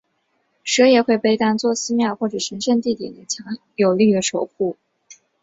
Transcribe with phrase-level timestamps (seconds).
[0.63, 4.75] 蛇也会被当做寺庙或者神圣地点的强有力的守护。